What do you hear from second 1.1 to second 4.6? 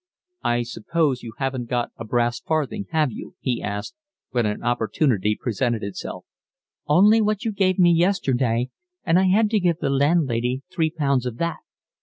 you haven't got a brass farthing, have you?" he asked, when